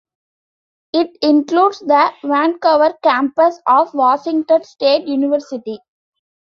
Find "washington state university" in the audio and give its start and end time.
3.93-5.77